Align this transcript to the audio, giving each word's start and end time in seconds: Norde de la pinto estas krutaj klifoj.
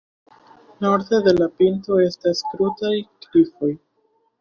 Norde 0.85 1.21
de 1.27 1.35
la 1.41 1.49
pinto 1.61 2.01
estas 2.07 2.43
krutaj 2.55 2.97
klifoj. 3.27 3.75